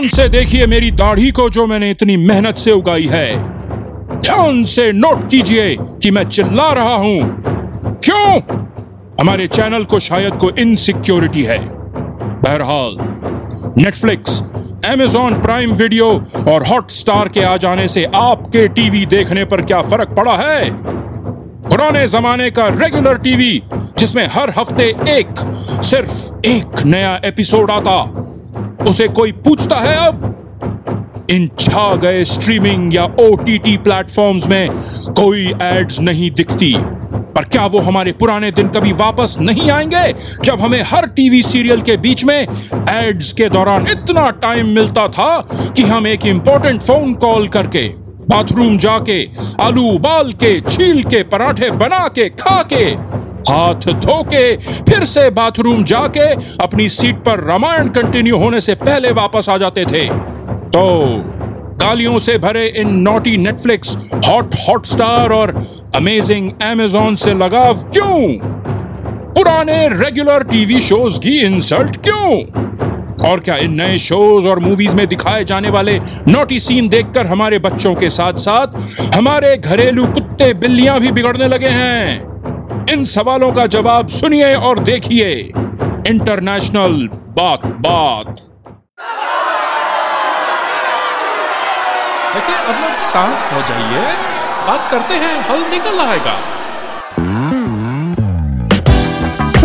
[0.00, 3.26] ध्यान से देखिए मेरी दाढ़ी को जो मैंने इतनी मेहनत से उगाई है।
[4.20, 7.42] ध्यान से नोट कीजिए कि मैं चिल्ला रहा हूँ।
[8.04, 8.40] क्यों?
[9.20, 11.58] हमारे चैनल को शायद को इनसिक्योरिटी है।
[12.40, 12.96] बहरहाल
[13.82, 14.42] नेटफ्लिक्स
[14.86, 16.10] एमेजॉन प्राइम वीडियो
[16.48, 20.70] और हॉटस्टार के आ जाने से आपके टीवी देखने पर क्या फ़र्क पड़ा है?
[21.68, 23.62] पुराने जमाने का रेगुलर टीवी,
[23.98, 25.34] जिसमें हर हफ़्ते एक,
[25.82, 28.29] सिर्फ़ एक नया एपिसोड आता
[28.88, 31.26] उसे कोई पूछता है अब?
[31.30, 34.70] इन छा गए स्ट्रीमिंग या ओटीटी प्लेटफॉर्म्स में
[35.16, 36.74] कोई एड्स नहीं दिखती।
[37.34, 40.12] पर क्या वो हमारे पुराने दिन कभी वापस नहीं आएँगे,
[40.44, 42.46] जब हमें हर टीवी सीरियल के बीच में
[42.90, 45.38] एड्स के दौरान इतना टाइम मिलता था
[45.76, 47.86] कि हम एक इंपॉर्टेंट फ़ोन कॉल करके
[48.30, 49.22] बाथरूम जाके,
[49.60, 52.84] आलू उबाल के, छील के, पराठे बना के, खा के
[53.50, 56.28] हाथ धो के फिर से बाथरूम जाके
[56.64, 60.08] अपनी सीट पर रामायण कंटिन्यू होने से पहले वापस आ जाते थे।
[60.68, 60.84] तो
[61.82, 63.96] गालियों से भरे इन naughty Netflix
[64.28, 68.28] hot Hotstar और अमेजिंग अमेजोन से लगाव क्यों?
[69.34, 72.40] पुराने रेगुलर टीवी शोज़ की इंसल्ट क्यों?
[73.30, 77.58] और क्या इन नए शोज़ और मूवीज़ में दिखाए जाने वाले नोटी सीन देखकर हमारे
[77.58, 78.66] बच्चों के साथ साथ
[79.14, 82.30] हमारे घरेलू कुत्ते बिल्लियाँ भी बिगड़ने लगे हैं?
[82.92, 85.30] इन सवालों का जवाब सुनिए और देखिए।
[86.06, 88.26] इंटरनेशनल बात बात।
[92.34, 94.02] देखिए अब लोग शांत हो जाइए।
[94.66, 96.34] बात करते हैं हल निकल आएगा।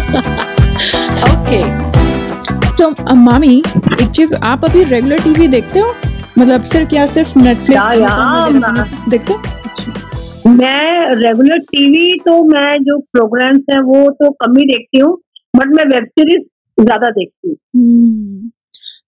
[1.32, 1.62] ओके
[2.78, 3.58] तो मामी
[4.02, 5.94] एक चीज़ आप अभी रेगुलर टीवी देखते हो?
[6.40, 7.82] मतलब सिर्फ़ क्या सिर्फ़ नेटफ्लिक्स
[9.10, 9.40] देखते हो?
[10.46, 15.14] मैं रेगुलर टीवी तो मैं जो प्रोग्राम्स है वो तो कम ही देखती हूँ
[15.54, 16.44] बट मैं वेब सीरीज़
[16.78, 18.50] ज़्यादा देखती हूँ। हम्म,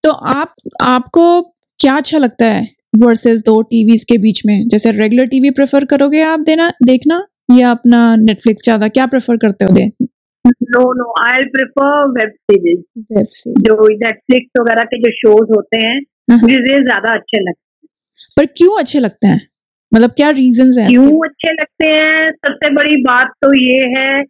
[0.03, 1.41] तो आप आपको
[1.79, 4.67] क्या अच्छा लगता है वर्सेस दो टीवीज के बीच में?
[4.67, 8.87] जैसे रेगुलर टीवी प्रेफर करोगे आप देना देखना या अपना नेटफ्लिक्स ज़्यादा?
[8.89, 9.85] क्या प्रेफर करते हो दे
[10.45, 12.79] no no I prefer web series
[13.13, 15.99] web series जो नेटफ्लिक्स वगैरह के जो शोज़ होते हैं
[16.31, 17.87] हाँ। मुझे ज़्यादा अच्छे लगते हैं।
[18.37, 19.39] पर क्यों अच्छे लगते हैं?
[19.93, 22.31] मतलब क्या रीजन है क्यों अच्छे लगते हैं?
[22.31, 24.23] सबसे बड़ी बात तो ये है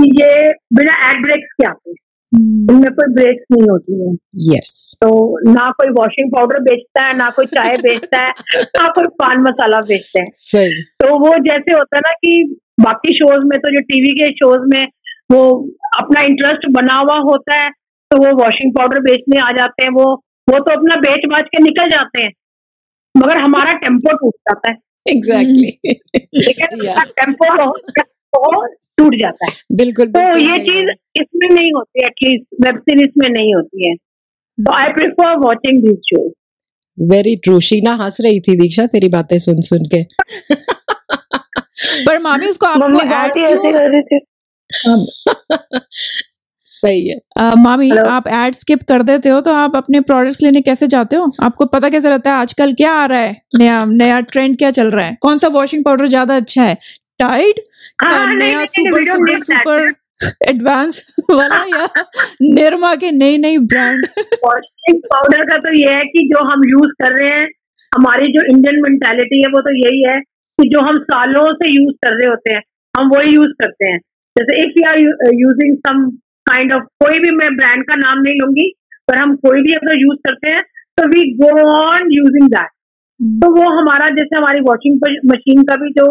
[0.00, 1.96] कि ये बिना एड ब्रेक्स के आते हैं।
[2.34, 4.14] हम्म, इनमें कोई ब्रेक्स नहीं होती है।
[4.56, 5.10] यस तो
[5.52, 8.32] ना कोई वॉशिंग पाउडर बेचता है ना कोई चाय बेचता है
[8.62, 13.16] ना कोई पान मसाला बेचता है। सही। तो वो जैसे होता है ना कि बाकी
[13.16, 14.88] शोज़ में तो जो टीवी के शोज़ में
[15.32, 17.68] वो अपना इंटरेस्ट बना हुआ होता है
[18.10, 20.14] तो वो वॉशिंग पाउडर बेचने आ जाते हैं। वो
[20.48, 22.30] वो तो अपना बेच बाच के निकल जाते हैं।
[23.16, 24.74] मगर हमारा टेंपो टूट जाता है।
[25.06, 25.70] एग्जैक्टली.
[27.04, 27.68] टेंपो
[28.32, 33.30] बहुत टूट जाता है। बिल्कुल तो ये चीज़ इसमें नहीं होती एटलीस्ट वेब सीरीज़ में
[33.30, 33.96] नहीं होती है।
[34.58, 36.32] तो I prefer watching this show
[36.98, 40.02] very true Sheena हंस रही थी दीक्षा तेरी बातें सुन सुन के।
[42.06, 44.20] पर मामी उसको आपको ऐसे कर रही थी।
[46.72, 48.06] सही है। अ, मामी Hello?
[48.08, 51.30] आप एड स्किप कर देते हो तो आप अपने प्रोडक्ट्स लेने कैसे जाते हो?
[51.42, 52.36] आपको पता कैसे रहता है?
[52.36, 53.36] आजकल क्या आ रहा है?
[53.58, 55.16] नया नया ट्रेंड क्या चल रहा है?
[55.22, 56.74] कौन सा वॉशिंग पाउडर ज़्यादा अच्छा है?
[57.20, 57.60] टाइड
[58.02, 59.92] हाँ, नया सुपर सुपर सुपर
[60.48, 61.86] एडवांस वाला या
[62.42, 64.06] निर्मा के नई नई ब्रांड
[64.44, 67.46] वॉशिंग पाउडर का तो ये है कि जो हम यूज़ कर रहे हैं
[67.92, 71.94] हमारी जो इंडियन मेंटेलिटी है वो तो यही है कि जो हम सालों से यूज़
[72.04, 72.62] कर रहे होते हैं
[72.94, 73.98] हम वही यूज़ करते हैं।
[74.36, 74.98] जैसे if you are
[75.34, 76.04] using some
[76.50, 78.70] kind of कोई भी मैं ब्रांड का नाम नहीं लूँगी
[79.08, 80.62] पर हम कोई भी अगर यूज़ करते हैं
[80.98, 82.68] तो we go on using that
[83.40, 86.06] तो वो हमारा जैसे हमारी वॉशिंग मशीन का भी जो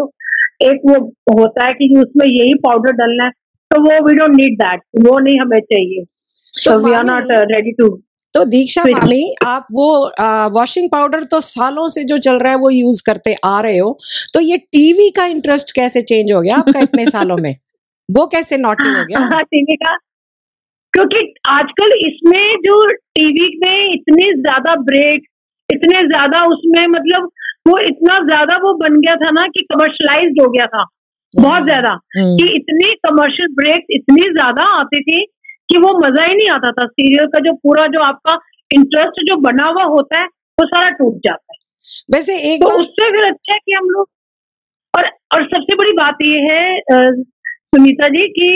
[0.62, 0.96] एक वो
[1.38, 3.30] होता है कि उसमें यही पाउडर डालना है
[3.70, 6.04] तो वो वी डोंट नीड दैट वो नहीं हमें चाहिए।
[6.64, 7.88] तो we are not ready to
[8.34, 9.88] तो दीक्षा मामी आप वो
[10.54, 13.96] वॉशिंग पाउडर तो सालों से जो चल रहा है वो यूज़ करते आ रहे हो।
[14.34, 17.54] तो ये टीवी का इंटरेस्ट कैसे चेंज हो गया आपका इतने सालों में?
[18.10, 19.18] वो कैसे नॉटी हो गया?
[19.26, 19.96] हाँ टीवी का
[20.94, 25.26] क्योंकि आजकल इसमें जो टीवी में इतने ज़्यादा ब्रेक
[25.68, 27.28] इतने ज़्यादा उसमें मतलब
[27.68, 30.84] वो इतना ज़्यादा वो बन गया था ना कि कमर्शलाइज हो गया था
[31.34, 35.24] बहुत ज़्यादा हम्म, कि इतनी कमर्शियल ब्रेक इतनी ज़्यादा आती थी
[35.70, 38.32] कि वो मज़ा ही नहीं आता था। सीरियल का जो पूरा जो आपका
[38.70, 40.26] इंटरेस्ट जो बना हुआ होता है
[40.58, 41.58] वो सारा टूट जाता है।
[42.14, 44.08] वैसे एक तो उससे फिर अच्छा है कि हम लोग
[44.94, 46.62] और और सबसे बड़ी बात ये है
[46.92, 48.50] सुनीता जी कि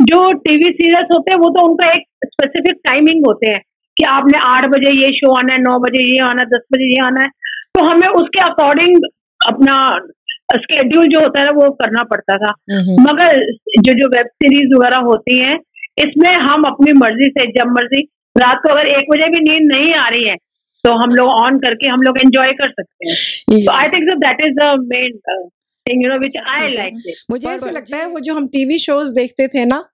[0.00, 3.60] जो टीवी सीरियल्स होते हैं वो तो उनका एक स्पेसिफिक टाइमिंग होते हैं
[3.96, 6.90] कि आपने आठ बजे ये शो आना है नौ बजे ये आना है दस बजे
[6.90, 7.28] ये आना है।
[7.74, 9.08] तो हमें उसके अकॉर्डिंग
[9.40, 9.74] अपना
[10.54, 12.52] स्केड्यूल जो होता है वो करना पड़ता था।
[13.02, 13.40] मगर
[13.80, 15.58] जो जो वेब सीरीज़ वगैरह होती हैं
[15.98, 18.00] इसमें हम अपनी मर्ज़ी से जब मर्ज़ी
[18.36, 20.36] रात को अगर एक बजे भी नींद नहीं आ रही है
[20.84, 24.44] तो हम लोग ऑन करके हम लोग एंजॉय कर सकते हैं। तो I think that
[24.46, 25.16] is the main
[25.88, 27.22] thing know, which I liked it.
[27.30, 29.84] मुझे ऐसा लगता है वो जो हम टीवी शोज़ देखते थे ना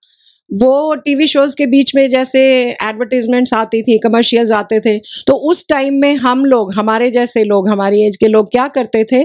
[0.49, 2.41] वो टीवी शोज़ के बीच में जैसे
[2.83, 4.97] एडवर्टीजमेंट्स आती थी कमर्शियल्स आते थे
[5.27, 9.03] तो उस टाइम में हम लोग, हमारे जैसे लोग, हमारी एज के लोग क्या करते
[9.03, 9.23] थे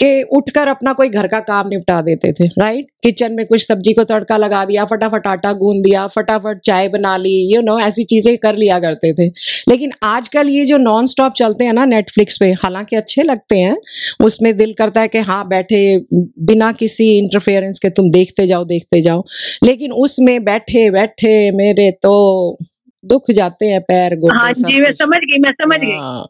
[0.00, 3.92] कि उठकर अपना कोई घर का काम निपटा देते थे राइट किचन में कुछ सब्ज़ी
[3.92, 8.04] को तड़का लगा दिया, फटाफट आटा गूंद दिया, फटाफट चाय बना ली यू नो ऐसी
[8.04, 9.26] चीज़ें कर लिया करते थे।
[9.68, 13.76] लेकिन आजकल ये जो नॉन स्टॉप चलते हैं ना नेटफ्लिक्स पे, हालाँकि अच्छे लगते हैं,
[14.24, 15.98] उसमें दिल करता है कि हाँ बैठे,
[16.40, 19.24] बिना किसी इंटरफेरेंस के तुम देखते जाओ देखते जाओ।
[19.64, 22.58] लेकिन उसमें बैठे बैठे बैठे मेरे तो
[23.04, 26.26] दुख जाते हैं पैर गोडे हाँ जी मैं समझ गई मैं समझ गई। हाँ,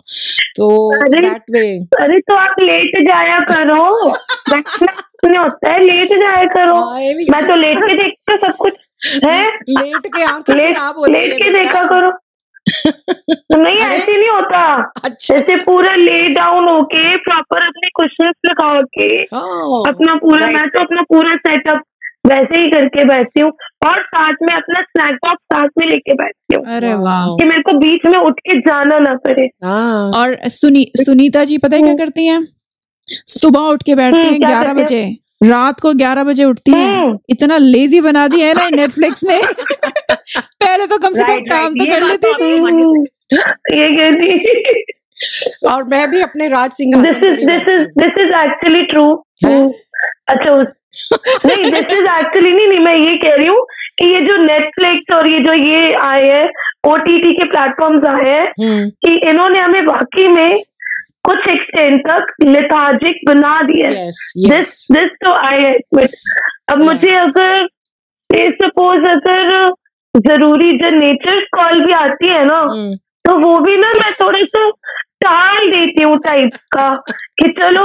[0.56, 0.68] तो
[1.00, 3.84] अरे- दैट वे अरे तो आप लेट जाया करो।
[5.38, 5.80] होता है?
[5.84, 7.00] लेट जाया करो। हाँ,
[7.30, 8.72] मैं तो लेट के देखती सब कुछ।
[9.24, 9.46] है?
[9.68, 12.12] लेट के आँखें लेट खराब होती लेट के देखा करो।
[13.62, 19.14] नहीं ऐसे नहीं होता। अच्छा। जैसे पूरा ले डाउन होके प्रॉपर अपने कुशन्स लगा के
[19.14, 21.82] हाँ अपना पूरा मैं तो अपना पूरा सेटअप
[22.24, 23.50] वैसे ही करके बैठती हूँ
[23.86, 27.62] और साथ में अपना स्नैक बॉक्स साथ में लेके बैठती हूँ। अरे वाह। कि मेरे
[27.62, 31.82] को बीच में उठ के जाना ना पड़े। हाँ। और सुनी सुनीता जी पता है
[31.82, 32.46] क्या करती हैं?
[33.08, 35.02] सुबह उठ के बैठती हम्म, हैं ग्यारह बजे।
[35.44, 39.40] रात को ग्यारह बजे उठती हैं। हम्म। इतना लेजी बना दिया है ना नेटफ्लिक्स ने।
[40.36, 44.82] पहले तो कम से कम काम तो कर लेती तो थी। ये कहती
[45.68, 49.04] और मैं भी अपने राज सिंहासन this is this is this is actually true
[50.28, 50.66] अच्छा उस
[51.46, 53.64] नहीं दिस इज़ एक्चुअली नहीं नहीं मैं ये कह रही हूँ
[53.98, 56.48] कि ये जो नेटफ्लिक्स और ये जो ये आए हैं
[56.88, 60.62] ओटीटी के प्लेटफॉर्म्स आए हैं हम्म, कि इन्होंने हमें वाकई में
[61.24, 64.06] कुछ एक्सटेंड तक लेथार्जिक बना दिया है।
[64.48, 66.10] दिस दिस तो आई एडमिट
[66.68, 66.82] अब.
[66.82, 67.66] मुझे अगर
[68.30, 69.72] सपोज़ अगर
[70.14, 72.94] ज़रूरी जो नेचर कॉल भी आती है ना हम्म,
[73.24, 74.68] तो वो भी ना मैं थोड़ा सा
[75.24, 76.88] टाल देती हूँ टाइप का
[77.38, 77.82] कि चलो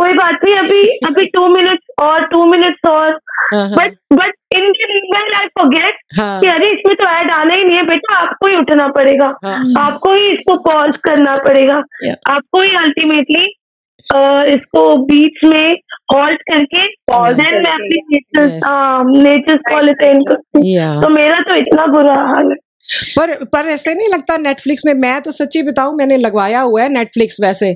[0.00, 3.18] कोई बात नहीं अभी अभी टू मिनट्स और टू मिनट्स और।
[3.54, 7.82] But but in meanwhile I forget कि अरे इसमें तो ऐड आना ही नहीं है
[7.86, 11.82] बेटा आपको ही उठना पड़ेगा। हाँ, आपको ही इसको पॉज करना पड़ेगा।
[12.34, 13.44] आपको ही अल्टीमेटली
[14.52, 15.76] इसको बीच में
[16.12, 16.84] हॉल्ट करके.
[17.34, 17.96] देन मैं अपनी
[18.36, 18.62] Yes.
[19.16, 22.56] नेचर कॉल अटेंड करती हूँ तो मेरा तो इतना बुरा हाल है।
[23.16, 26.88] पर पर ऐसे नहीं लगता नेटफ्लिक्स में मैं तो सच्ची बताऊँ मैंने लगवाया हुआ है
[26.88, 27.70] नेटफ्लिक्स वैसे।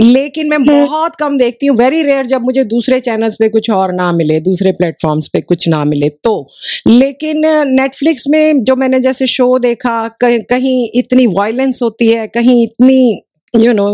[0.00, 3.92] लेकिन मैं बहुत कम देखती हूँ। वेरी रेयर जब मुझे दूसरे चैनल्स पे कुछ और
[3.92, 6.48] ना मिले दूसरे प्लेटफॉर्म्स पे कुछ ना मिले तो।
[6.86, 12.62] लेकिन नेटफ्लिक्स में जो मैंने जैसे शो देखा कहीं कहीं इतनी वायलेंस होती है कहीं
[12.62, 13.22] इतनी
[13.54, 13.88] यू नो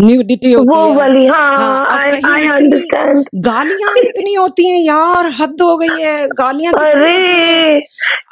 [0.00, 4.78] न्यूडिटी होती वो है। वाली हाँ हाँ, और कहीं आई अंडरस्टैंड गालियाँ इतनी होती हैं
[4.84, 7.14] यार हद हो गई है गालियाँ अरे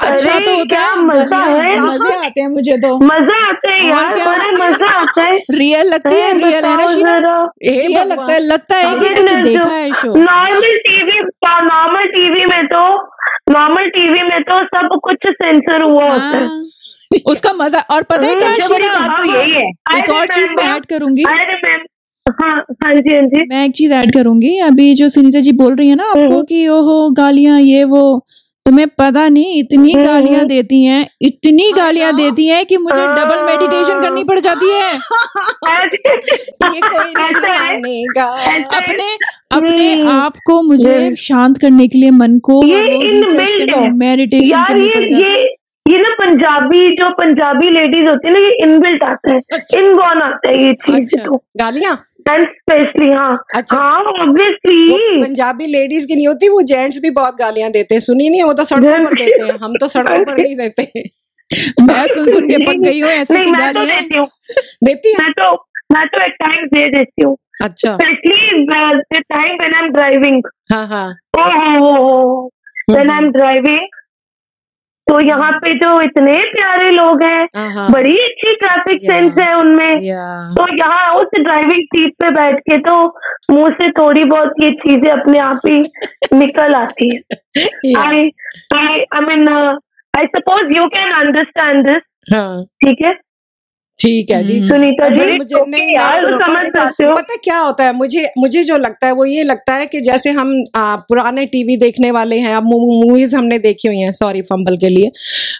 [0.00, 3.88] अच्छा अरे तो होता क्या मज़ा है मज़े आते हैं मुझे तो। मज़ा आता है
[3.88, 4.14] यार?
[4.18, 8.76] बड़ा मज़ा आता है। रियल लगती है रियल है ना हे रियल लगता है लगता
[8.76, 12.82] है कि कुछ देखा है show normal TV normal TV में तो
[13.52, 16.62] नॉर्मल टीवी में तो सब कुछ सेंसर हुआ होता है। हाँ,
[17.26, 21.22] उसका मज़ा और पता है क्या हम्म, बात यही एक और चीज़ मैं ऐड करूँगी
[21.22, 22.50] हाँ
[22.84, 25.88] हाँ जी हाँ जी मैं एक चीज़ ऐड करूँगी अभी जो सुनीता जी बोल रही
[25.88, 28.02] है ना आपको हम्म। कि ओहो गालियाँ ये वो
[28.66, 33.00] तुम्हें पता नहीं इतनी हम्म। गालियाँ देती हैं इतनी गालियाँ हाँ। देती हैं कि मुझे
[33.00, 34.92] हाँ। डबल मेडिटेशन करनी पड़ जाती है
[36.64, 37.12] ये कोई
[37.80, 39.06] नहीं है है। अपने
[39.52, 44.88] अपने हम्म। आप को मुझे हम्म। शांत करने के लिए मन को है। मेडिटेशन करनी
[44.88, 45.57] पड़ जाती है
[45.88, 50.22] ये ना पंजाबी जो पंजाबी लेडीज़ होती है ना ये इनबिल्ट आता है। अच्छा। इनबॉर्न
[50.22, 51.96] आता है ये चीज़ अच्छा। तो। गालियाँ?
[52.28, 57.70] स्पेशली हाँ। अच्छा। हाँ ऑब्वियसली पंजाबी लेडीज़ की नहीं होती वो जेंट्स भी बहुत गालियाँ
[57.70, 60.56] देते हैं। सुनी नहीं वो तो सड़कों पर देते हैं। हम तो सड़कों पर नहीं
[60.56, 60.82] देते।
[61.82, 64.26] मैं सुन सुन के पक गई हूँ ऐसी नहीं मैं तो देती हूँ।
[64.84, 65.24] देती है?
[65.24, 65.52] मैं तो
[65.92, 70.42] मैं तो एट टाइम्स दे देती हूँ। अच्छा। Specially the time when I am driving
[70.72, 72.48] हाँ हाँ। Oh
[72.90, 73.97] when I am driving
[75.08, 80.00] तो यहाँ पे जो इतने प्यारे लोग हैं बड़ी अच्छी ट्रैफ़िक सेंस है उनमें।
[80.54, 82.96] तो यहाँ उस ड्राइविंग सीट पे बैठ के तो
[83.50, 85.80] मुँह से थोड़ी बहुत ये चीज़ें अपने आप ही
[86.34, 87.20] निकल आती है।
[87.98, 88.28] I
[88.74, 92.02] I I mean I suppose you can understand this
[92.84, 93.12] ठीक है?
[94.00, 97.14] ठीक है जी। हम्म। सुनीता जी मुझे okay नहीं यार तो समझ पता- सकते हो।
[97.16, 100.30] पता क्या होता है मुझे मुझे जो लगता है वो ये लगता है कि जैसे
[100.30, 104.76] हम आ, पुराने टीवी देखने वाले हैं अब मूवीज़ हमने देखी हुई हैं सॉरी फंबल
[104.76, 105.10] के लिए।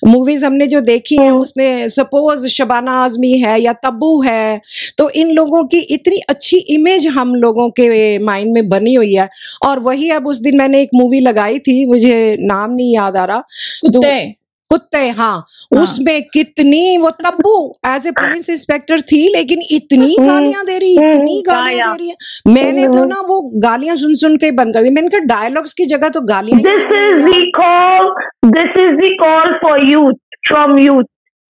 [0.07, 4.61] मूवीज़ हमने जो देखी हैं उसमें सपोज़ शबाना आजमी है या तब्बू है
[4.99, 9.29] तो इन लोगों की इतनी अच्छी इमेज हम लोगों के माइंड में बनी हुई है।
[9.67, 13.25] और वही अब उस दिन मैंने एक मूवी लगाई थी मुझे नाम नहीं याद आ
[13.25, 13.39] रहा।
[13.81, 14.38] कुत्ते।
[14.71, 15.31] कुत्ते हाँ
[15.75, 17.53] हाँ। उसमें कितनी वो Tabu
[17.87, 21.99] as a police inspector थी लेकिन इतनी हम्म, गालियाँ दे रही हम्म, इतनी गालियाँ। दे
[21.99, 25.09] रही है मैंने तो हम्म। ना वो गालियाँ सुन सुन के बंद कर दी मैंने
[25.09, 28.13] कहा डायलॉग्स की जगह तो गालियाँ ही इज़ आती call.
[28.51, 30.21] This is the call for youth
[30.51, 31.09] from youth.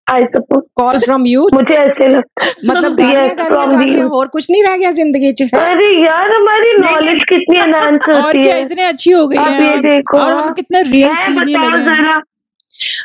[0.07, 0.61] I suppose.
[0.77, 4.11] Call from you मुझे ऐसे लगता मतलब Yes.
[4.11, 8.55] और कुछ नहीं रह गया ज़िंदगी अरे यार हमारी नॉलेज कितनी एनहांस और होती क्या
[8.55, 12.21] है इतने अच्छी हो गई है और- देखो, और हम कितने रियल जरा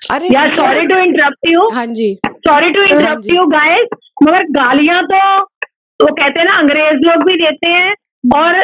[0.03, 3.89] अरे यार सॉरी टू इंटरप्ट यू हाँ जी। सॉरी टू हाँ इंटरप्ट यू गाइस
[4.23, 5.19] मगर गालियाँ तो
[6.01, 7.95] वो कहते हैं ना अंग्रेज़ लोग भी देते हैं
[8.39, 8.61] और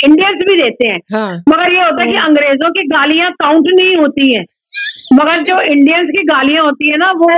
[0.00, 3.68] इंडियंस भी देते हैं। हाँ। मगर ये होता है कि हम्म। अंग्रेज़ों की गालियाँ काउंट
[3.80, 4.44] नहीं होती हैं।
[5.14, 7.30] मगर जो इंडियंस की गालियाँ होती है ना वो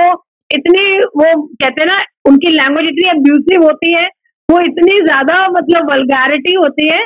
[0.50, 0.85] इतनी
[1.16, 4.06] वो कहते हैं ना उनकी लैंग्वेज इतनी अब्यूसिव होती है
[4.49, 7.04] वो इतनी ज़्यादा मतलब वल्गैरिटी होती है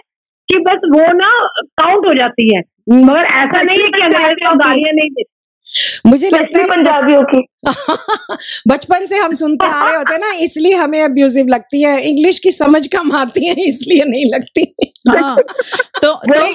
[0.48, 1.28] कि बस वो ना
[1.80, 5.32] काउंट हो जाती है। मगर ऐसा नहीं है कि अंग्रेज़ गालियाँ नहीं देते।
[6.06, 7.40] मुझे लगता है पंजाबियों की।
[8.68, 12.38] बचपन से हम सुनते आ रहे होते हैं ना इसलिए हमें अब्यूजिव लगती है। इंग्लिश
[12.38, 14.74] की समझ कम आती है इसलिए नहीं लगती।
[15.08, 15.36] हाँ
[16.02, 16.52] तो तो तो है।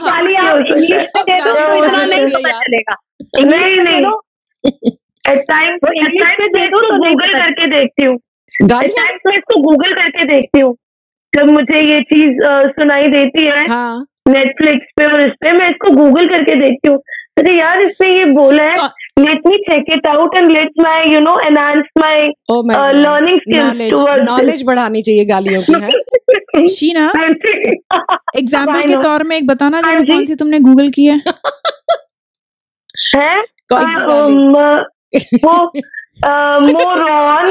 [1.07, 2.95] पता यार। चलेगा।
[3.41, 4.91] नहीं नहीं।
[5.29, 8.17] एट टाइम इंग्लिश में दे दो तो गूगल करके देखती हूँ।
[9.33, 10.75] इसको गूगल करके देखती हूँ।
[11.33, 12.37] जब मुझे ये चीज़
[12.71, 16.97] सुनाई देती है हाँ। नेटफ्लिक्स पे और इस पे मैं इसको गूगल करके देखती हूँ।
[17.37, 18.77] अरे यार इसमें ये बोला है
[19.17, 23.37] let me check it out and let my you know enhance my oh मैं learning
[23.43, 27.05] skills knowledge towards knowledge बढ़ानी चाहिए गालियों की है शीना
[28.37, 31.17] एग्ज़ाम्पल के तौर में एक बताना जरा कौन सी तुमने गूगल की है
[33.15, 33.35] है
[33.73, 34.35] कौन सी अ, गाली?
[35.45, 35.55] वो
[36.71, 37.49] मोरॉन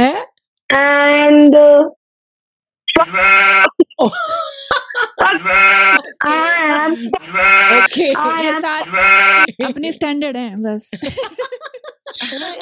[0.00, 0.12] है
[0.70, 1.56] एंड
[9.80, 10.90] ये स्टैंडर्ड है, बस।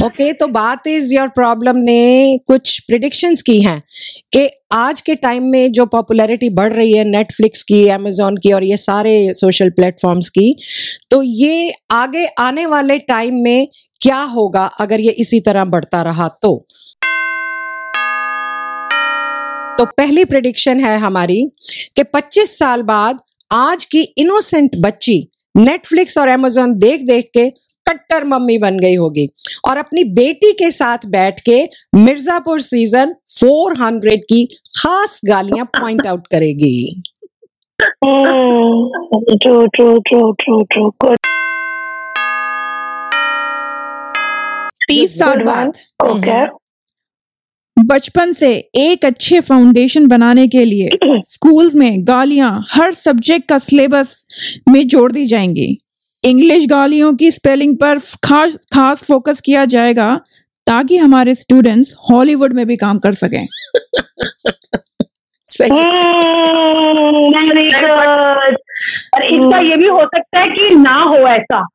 [0.05, 3.83] ओके तो बात इज़ योर प्रॉब्लम ने कुछ प्रिडिक्शंस की हैं
[4.33, 8.65] कि आज के टाइम में जो पॉपुलैरिटी बढ़ रही है नेटफ्लिक्स की अमेजोन की और
[8.65, 10.57] ये सारे सोशल प्लेटफॉर्म्स की
[11.11, 13.67] तो ये आगे आने वाले टाइम में
[14.03, 16.67] क्या होगा अगर ये इसी तरह बढ़ता रहा तो?
[19.79, 21.51] तो पहली प्रिडिक्शन है हमारी
[21.97, 23.19] कि 25 साल बाद
[23.53, 27.51] आज की इनोसेंट बच्ची नेटफ्लिक्स और अमेजोन देख देख के
[27.89, 29.29] कट्टर मम्मी बन गई होगी।
[29.69, 31.63] और अपनी बेटी के साथ बैठ के
[31.95, 34.45] मिर्जापुर सीज़न 400 की
[34.79, 37.03] खास गालियाँ पॉइंट आउट करेगी।
[37.83, 40.91] True true true true true
[44.89, 45.69] तीस साल बाद।
[46.07, 46.66] ओके
[47.79, 50.89] बचपन से एक अच्छे फाउंडेशन बनाने के लिए
[51.29, 54.25] स्कूल्स में गालियाँ हर सब्जेक्ट का सिलेबस
[54.69, 55.79] में जोड़ दी जाएँगी।
[56.25, 60.21] इंग्लिश गालियों की स्पेलिंग पर खास खास फोकस किया जाएगा
[60.67, 63.47] ताकि हमारे स्टूडेंट्स हॉलीवुड में भी काम कर सकें।
[65.47, 65.71] सही।
[67.31, 71.67] वेरी और इसका ये भी हो सकता है कि ना हो ऐसा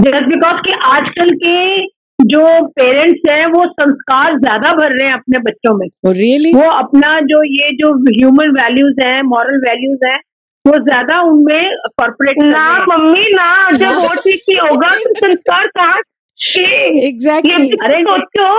[0.00, 1.86] जस्ट बिकॉज़ कि आजकल के
[2.18, 7.18] जो पेरेंट्स हैं वो संस्कार ज़्यादा भर रहे हैं अपने बच्चों में। रियली वो अपना
[7.26, 10.18] जो ये जो ह्यूमन वैल्यूज़ हैं मॉरल वैल्यूज़ हैं
[10.64, 16.00] वो ज़्यादा उनमें कॉर्पोरेट ना मम्मी ना जब वो चीज़ की होगा तो संस्कार कहाँ
[16.38, 17.06] के?
[17.06, 18.50] एग्जैक्टली अरे सोचो।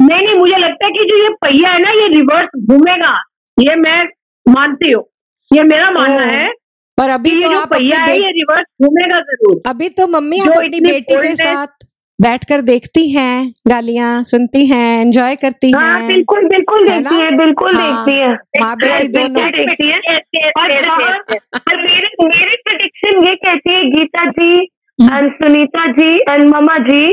[0.00, 3.14] नहीं नहीं मुझे लगता है कि जो ये पहिया है ना ये रिवर्स घूमेगा।
[3.56, 4.02] ये मैं
[4.46, 5.04] मानती हूँ।
[5.50, 6.52] ये मेरा मानना है
[6.98, 10.50] पर अभी तो जो आप पहिया है ये रिवर्स घूमेगा ज़रूर। अभी तो मम्मी जो
[10.50, 11.86] आप अपनी इतनी बेटी के साथ
[12.18, 17.30] बैठकर देखती हैं गालियाँ सुनती हैं एंजॉय करती हैं हाँ। बिल्कुल बिल्कुल है देखती है
[17.36, 23.34] बिल्कुल हाँ, देखती है। माँ बेटी दोनों। देखती है और और मेरी मेरी प्रेडिक्शन ये
[23.36, 24.52] कहती है Geeta ji
[24.98, 27.04] and Sunita ji and mama ji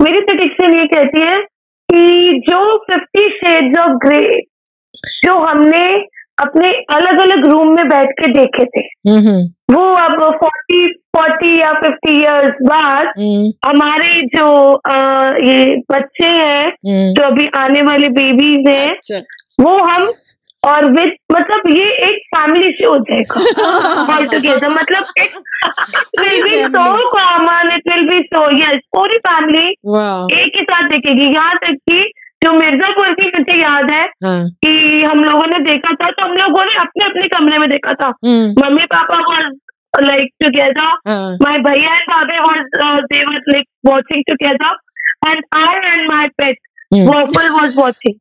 [0.00, 1.36] मेरी प्रेडिक्शन ये कहती है
[1.88, 4.22] कि जो फिफ्टी शेड्स ऑफ़ ग्रे
[5.24, 5.86] जो हमने
[6.38, 10.86] अपने अलग अलग रूम में बैठ के देखे थे। हम्म हम्म, वो अब फोर्टी
[11.16, 14.96] फोर्टी या फिफ्टी इयर्स बाद हम्म, हमारे जो अ,
[15.44, 19.18] ये बच्चे हैं। जो अभी आने वाले बेबीज हैं अच्छा।
[19.60, 20.12] वो हम
[20.62, 25.32] और विद मतलब ये एक फैमिली शो हो जाएगा ऑल टुगेदर मतलब it
[26.20, 27.02] will be so family.
[27.14, 29.66] Common it will be so yes पूरी फैमिली
[30.40, 32.00] एक ही साथ देखेगी। यहाँ तक कि
[32.44, 34.72] जो मिर्जापुर की मुझे याद है हाँ। कि
[35.10, 38.06] हम लोगों ने देखा था तो हम लोगों ने अपने अपने कमरे में देखा था।
[38.06, 39.52] हम्म। Mummy papa was
[40.02, 44.72] like and bhabi was uh, they were like watching together
[45.26, 46.56] and I and my pet
[46.94, 47.06] hmm.
[47.10, 48.16] Waffle was watching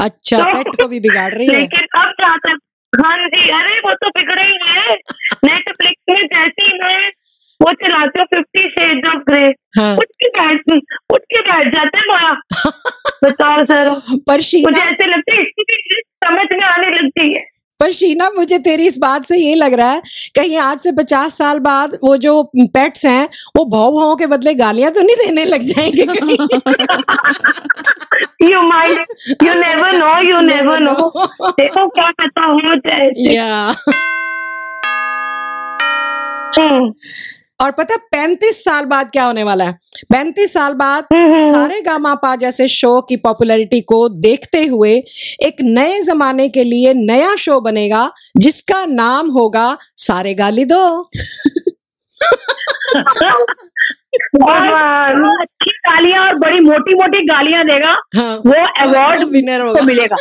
[0.00, 1.58] अच्छा तो- पेट को भी बिगाड़ रही है?
[1.58, 2.58] लेकिन अब तक
[3.04, 4.94] हाँ जी अरे वो तो बिगड़े ही है।
[5.44, 7.10] नेटफ्लिक्स में जैसे ही मैं
[7.62, 9.44] वो चलाते हो फिफ्टी शेड्स ऑफ़ ग्रे
[9.78, 10.72] हाँ। उठ के बैठ
[11.12, 12.34] उठ के बैठ जाते हैं वहाँ
[13.24, 13.90] बताओ सर।
[14.28, 17.44] पर मुझे ऐसे लगता है इसकी भी समझ में आने लगती है।
[17.80, 20.00] पर शीना मुझे तेरी इस बात से ये लग रहा है
[20.36, 24.54] कहीं आज से पचास साल बाद वो जो पेट्स हैं वो भाव भाव के बदले
[24.54, 26.06] गालियाँ तो नहीं देने लग जाएँगे
[28.50, 28.98] you mind
[29.42, 30.94] you never know you never know
[31.50, 33.74] देखो क्या पता हो जाए। या
[36.58, 36.92] हम्म,
[37.60, 39.72] और पता है पैंतीस साल बाद क्या होने वाला है?
[40.10, 44.92] पैंतीस साल बाद सारे गामा पा जैसे शो की पॉपुलैरिटी को देखते हुए
[45.46, 50.82] एक नए जमाने के लिए नया शो बनेगा जिसका नाम होगा सारे गाली दो।
[54.38, 60.16] अच्छी गालियाँ और बड़ी मोटी मोटी गालियाँ देगा हाँ। वो अवार्ड विनर होगा। मिलेगा।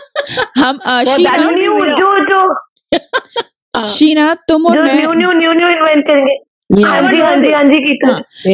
[0.57, 0.79] हम
[1.15, 1.37] शीना
[1.99, 6.35] जो जो शीना तुम और new new new new invent करेंगे.
[6.69, 8.07] हाँ जी हाँ जी हाँ जी गीता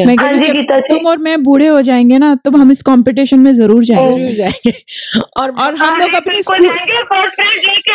[0.08, 3.54] मैं जी, गीता तुम और मैं बूढ़े हो जाएँगे ना तब हम इस कंपटीशन में
[3.56, 7.94] ज़रूर जाएँगे। ज़रूर जाएँगे। और और हम लोग अपने स्कूल लेके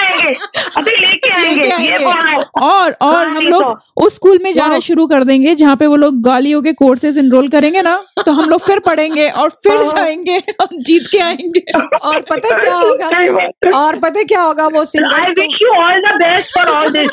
[1.28, 1.96] आएँगे।
[2.62, 5.96] और और हम लोग तो। उस स्कूल में जाना शुरू कर देंगे जहाँ पे वो
[5.96, 7.96] लोग गालियों के कोर्सेज इनरोल करेंगे ना
[8.26, 11.60] तो हम लोग फिर पढ़ेंगे और फिर। जाएँगे और जीत के आएँगे।
[11.98, 16.58] और पता क्या होगा। और पता क्या होगा वो I wish you all the best
[16.58, 17.10] for all this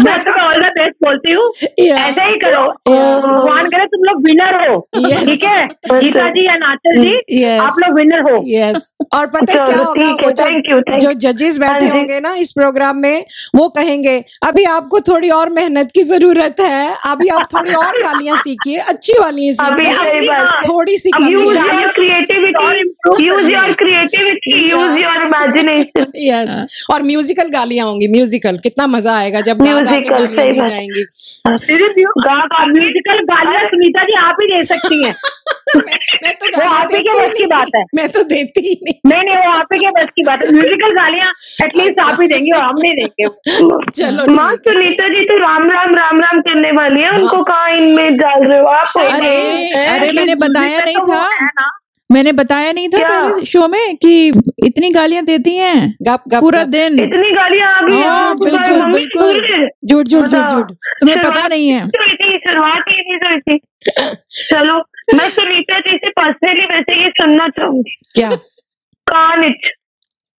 [0.00, 1.50] मैं तुम्हें ऑल द बेस्ट बोलती हूँ.
[1.96, 2.62] ऐसा ही करो।
[3.26, 5.24] भगवान करे तुम लोग विनर हो। Yes.
[5.26, 5.64] ठीक है?
[5.92, 7.60] गीता जी या नाचल जी Yes.
[7.60, 9.92] आप लोग विनर हो। यस और पता है क्या चलो, होगा?
[9.94, 12.96] ठीक है, वो जो thank you, thank जो जजेस बैठे हाँ होंगे ना इस प्रोग्राम
[12.96, 13.24] में
[13.56, 14.16] वो कहेंगे
[14.46, 19.18] अभी आपको थोड़ी और मेहनत की ज़रूरत है। अभी आप थोड़ी और गालियाँ सीखिए अच्छी
[19.20, 19.54] वाली है।
[20.68, 27.48] थोड़ी सी यूज़ कमी your creativity use your creativity use your imagination yes और म्यूजिकल
[27.48, 29.62] गालियाँ होंगी म्यूजिकल कितना मज़ा आएगा जब
[32.26, 35.14] गा म्यूजिकल गालियाँ सुनीता जी आप ही दे सकती हैं।
[36.24, 38.94] मैं तो वो आप ही के बस की बात है। मैं तो देती ही नहीं।
[39.06, 41.32] नहीं नहीं वो आप ही के बस की बात है। म्यूजिकल गालियाँ
[41.64, 43.26] एटलीस्ट आप ही देंगे और हम नहीं देंगे।
[43.90, 48.16] चलो माँ सुनीता जी तो राम राम राम राम करने वाली है। उनको कहा इनमें
[48.16, 48.66] डाल रहे हो?
[48.66, 53.96] आप अरे मैंने बताया नहीं तो था। है मैंने बताया नहीं था पहले शो में
[53.96, 54.28] कि
[54.64, 58.92] इतनी गालियाँ देती हैं गप गप पूरा गप। दिन। इतनी गालियाँ आ गई हाँ, बिल्कुल,
[58.92, 62.02] बिल्कुल। झूठ झूठ झूठ झूठ तुम्हें पता नहीं है। तो
[62.38, 63.58] शुरुआत ही नहीं हुई थी।
[64.50, 64.78] चलो
[65.14, 68.30] मैं सुनीता जी से पर्सनली वैसे ये सुनना चाहूँगी। क्या?
[69.06, 69.70] कानिच।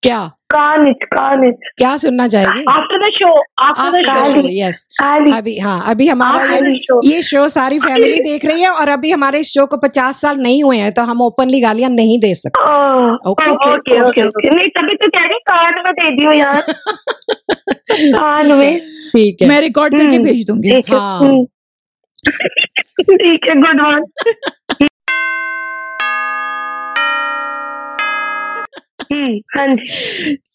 [0.03, 0.36] क्या?
[0.49, 2.63] कानिच कानिच क्या सुनना चाहेगी?
[2.69, 3.31] After the show
[3.63, 4.87] after the show yes
[5.37, 9.11] अभी हाँ अभी हमारा ये the ये शो सारी फैमिली देख रही है और अभी
[9.11, 12.33] हमारे इस शो को पचास साल नहीं हुए हैं तो हम ओपनली गालियाँ नहीं दे
[12.35, 12.61] सकते।
[13.29, 16.61] ओके ओके ओके नहीं तभी तो कह रही कान में दे दियो यार.
[17.91, 21.45] कान में। ठीक है। मैं रिकॉर्ड करके हम्म, भेज दूँगी। हाँ। हम्म।
[23.11, 24.03] ठीक है गुड वन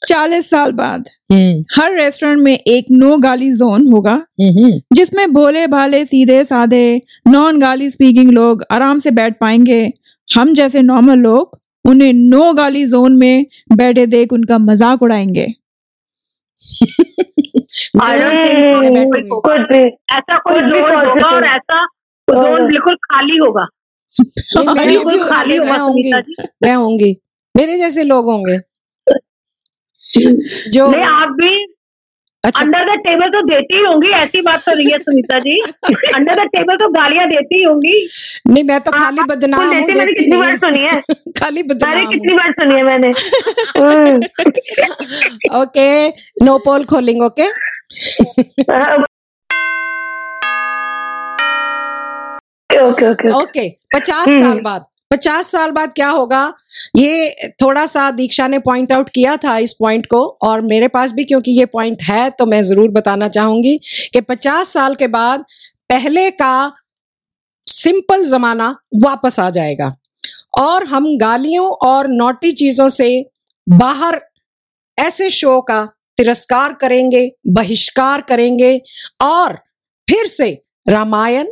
[0.06, 5.66] चालीस साल बाद हम्म। हर रेस्टोरेंट में एक नो गाली जोन होगा हम्म जिसमें भोले
[5.66, 9.92] भाले सीधे साधे नॉन गाली स्पीकिंग लोग आराम से बैठ पाएँगे।
[10.28, 15.46] हम जैसे नॉर्मल लोग उन्हें नो गाली जोन में बैठे देख उनका मज़ाक उड़ाएँगे।
[17.62, 17.90] कुछ
[20.12, 21.84] ऐसा कोई जोन होगा और ऐसा
[22.28, 23.66] जोन बिल्कुल खाली होगा।
[24.56, 25.88] बिल्कुल खाली होगा
[26.62, 27.14] मैं होंगी।
[27.54, 28.58] मेरे जैसे लोग होंगे।
[30.70, 31.50] जो नहीं आप भी
[32.44, 35.58] अच्छा। अंडर द टेबल तो देती ही होंगी ऐसी बात तो नहीं है Sunita ji.
[36.14, 37.92] Under the table तो गालियाँ देती ही होंगी।
[38.48, 40.92] नहीं मैं तो खाली बदनाम हूँ मैंने कितनी बार सुनी है?
[40.92, 43.08] हूँ। खाली अरे बदनाम कितनी बार सुनी है मैंने?
[43.78, 44.16] हम्म,
[45.62, 46.08] ओके
[46.44, 47.48] नो पोल खोलिंग ओके
[52.70, 56.42] ओके ओके। ओके पचास हम्म। साल बाद। पचास साल बाद क्या होगा?
[56.96, 61.12] ये थोड़ा सा दीक्षा ने पॉइंट आउट किया था इस पॉइंट को, और मेरे पास
[61.12, 63.76] भी क्योंकि ये पॉइंट है तो मैं ज़रूर बताना चाहूँगी
[64.12, 65.44] कि पचास साल के बाद
[65.90, 66.72] पहले का
[67.66, 69.94] सिंपल जमाना वापस आ जाएगा।
[70.58, 73.08] और हम गालियों और नोटी चीज़ों से
[73.66, 74.20] बाहर
[74.98, 75.84] ऐसे शो का
[76.18, 78.80] तिरस्कार करेंगे, बहिष्कार करेंगे,
[79.22, 79.58] और
[80.08, 80.50] फिर से
[80.86, 81.46] रामायण,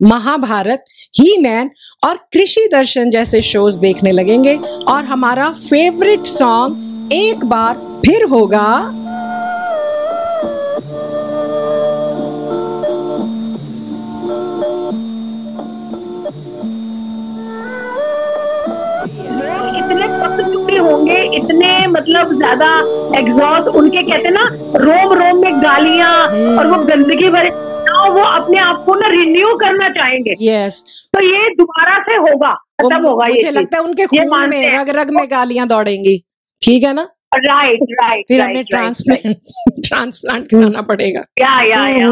[0.00, 1.70] महाभारत ही मैन
[2.04, 4.56] और कृषि दर्शन जैसे शोज़ देखने लगेंगे
[4.88, 7.74] और हमारा फेवरेट सॉन्ग एक बार
[8.06, 9.00] फिर होगा।
[20.76, 22.68] होंगे, इतने मतलब ज़्यादा
[23.18, 24.42] एग्जॉस्ट उनके कहते ना
[24.76, 26.10] रोम रोम में गालियाँ
[26.58, 27.50] और वो गंदगी भरे
[28.04, 30.74] और वो अपने आप को ना रिन्यू करना चाहेंगे। Yes.
[31.14, 34.78] तो ये दोबारा से होगा खत्म होगा ये मुझे लगता है उनके ये खून में।
[34.78, 36.24] रग रग में गालियाँ दौड़ेंगी।
[36.62, 37.08] ठीक है ना?
[37.34, 39.36] राइट राइट फिर हमें ट्रांसप्लांट
[39.88, 42.08] ट्रांसप्लांट कराना पड़ेगा। या या या।